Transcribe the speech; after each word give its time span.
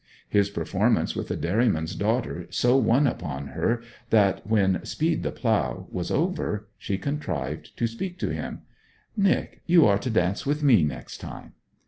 His 0.27 0.49
performance 0.49 1.15
with 1.15 1.27
the 1.27 1.35
dairyman's 1.35 1.93
daughter 1.93 2.47
so 2.49 2.75
won 2.75 3.05
upon 3.05 3.49
her, 3.49 3.83
that 4.09 4.47
when 4.47 4.83
'Speed 4.83 5.21
the 5.21 5.31
Plough' 5.31 5.85
was 5.91 6.09
over 6.09 6.67
she 6.79 6.97
contrived 6.97 7.77
to 7.77 7.85
speak 7.85 8.17
to 8.17 8.29
him. 8.33 8.63
'Nic, 9.15 9.61
you 9.67 9.85
are 9.85 9.99
to 9.99 10.09
dance 10.09 10.43
with 10.43 10.63
me 10.63 10.83
next 10.83 11.19
time.' 11.19 11.53